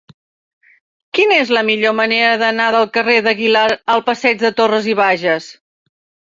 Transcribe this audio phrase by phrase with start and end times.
[1.17, 3.67] Quina és la millor manera d'anar del carrer d'Aguilar
[3.97, 5.53] al passeig de Torras i Bages?